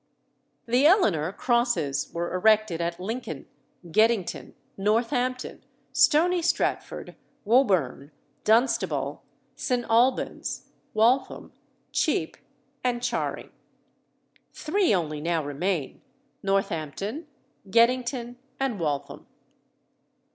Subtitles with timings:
[0.65, 3.45] The Eleanor crosses were erected at Lincoln,
[3.91, 8.09] Geddington, Northampton, Stony Stratford, Woburn,
[8.43, 9.21] Dunstable,
[9.55, 9.85] St.
[9.87, 11.53] Albans, Waltham,
[11.91, 12.37] Cheap,
[12.83, 13.51] and Charing.
[14.53, 16.01] Three only now remain,
[16.41, 17.27] Northampton,
[17.69, 19.27] Geddington, and Waltham.